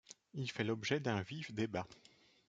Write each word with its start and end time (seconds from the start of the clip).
Il 0.33 0.49
fait 0.49 0.63
l'objet 0.63 0.99
d'un 0.99 1.21
vif 1.21 1.51
débat. 1.53 1.85